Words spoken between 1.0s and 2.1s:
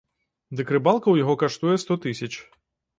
ў яго каштуе сто